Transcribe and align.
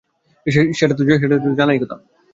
সেটা-সেটা 0.45 0.95
তো 0.95 1.49
জানাই 1.55 1.79
কথা। 1.79 1.95